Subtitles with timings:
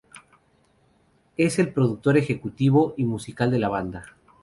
[1.37, 4.03] Es el productor Ejecutivo y musical de la banda.